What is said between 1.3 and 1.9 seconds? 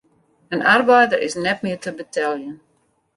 net mear